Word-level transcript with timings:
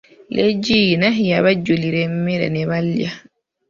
Leegina 0.35 1.07
yabajjulira 1.31 1.99
emmere 2.07 2.47
ne 2.51 2.63
balya. 2.69 3.11